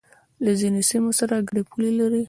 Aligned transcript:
له 0.43 0.51
ځینو 0.59 0.81
سیمو 0.89 1.11
سره 1.19 1.45
گډې 1.47 1.63
پولې 1.69 1.91
لري 1.99 2.19